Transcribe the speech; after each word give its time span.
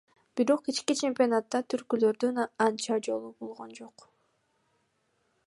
Бирок 0.39 0.69
ички 0.71 0.95
чемпионатта 1.01 1.61
түлкүлөрдүн 1.73 2.41
анча 2.67 2.99
жолу 3.09 3.31
болгон 3.45 3.77
жок. 3.83 4.09